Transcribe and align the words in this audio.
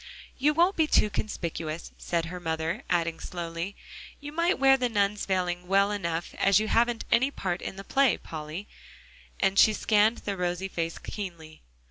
"You 0.39 0.55
won't 0.55 0.75
be 0.75 0.87
too 0.87 1.11
conspicuous," 1.11 1.91
said 1.95 2.25
her 2.25 2.39
mother; 2.39 2.81
adding 2.89 3.19
slowly, 3.19 3.75
"you 4.19 4.31
might 4.31 4.57
wear 4.57 4.75
the 4.75 4.89
nun's 4.89 5.27
veiling 5.27 5.67
well 5.67 5.91
enough 5.91 6.33
as 6.39 6.59
you 6.59 6.69
haven't 6.69 7.05
any 7.11 7.29
part 7.29 7.61
in 7.61 7.75
the 7.75 7.83
play, 7.83 8.17
Polly," 8.17 8.67
and 9.39 9.59
she 9.59 9.73
scanned 9.73 10.17
the 10.25 10.35
rosy 10.35 10.67
face 10.69 10.97
keenly. 10.97 11.61